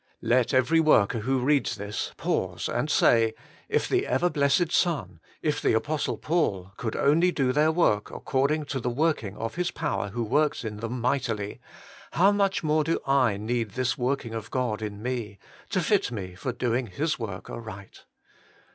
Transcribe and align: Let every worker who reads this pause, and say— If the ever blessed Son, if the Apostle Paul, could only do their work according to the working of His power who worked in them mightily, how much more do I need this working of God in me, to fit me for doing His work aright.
Let 0.23 0.51
every 0.51 0.79
worker 0.79 1.19
who 1.19 1.37
reads 1.41 1.75
this 1.75 2.11
pause, 2.17 2.67
and 2.67 2.89
say— 2.89 3.35
If 3.79 3.87
the 3.87 4.07
ever 4.07 4.31
blessed 4.31 4.71
Son, 4.71 5.19
if 5.43 5.61
the 5.61 5.73
Apostle 5.73 6.17
Paul, 6.17 6.71
could 6.75 6.95
only 6.95 7.31
do 7.31 7.51
their 7.51 7.71
work 7.71 8.09
according 8.09 8.65
to 8.73 8.79
the 8.79 8.89
working 8.89 9.37
of 9.37 9.53
His 9.53 9.69
power 9.69 10.09
who 10.09 10.23
worked 10.23 10.65
in 10.65 10.77
them 10.77 10.99
mightily, 10.99 11.61
how 12.13 12.31
much 12.31 12.63
more 12.63 12.83
do 12.83 12.99
I 13.05 13.37
need 13.37 13.73
this 13.75 13.95
working 13.95 14.33
of 14.33 14.49
God 14.49 14.81
in 14.81 15.03
me, 15.03 15.37
to 15.69 15.81
fit 15.81 16.11
me 16.11 16.33
for 16.33 16.51
doing 16.51 16.87
His 16.87 17.19
work 17.19 17.47
aright. 17.47 18.05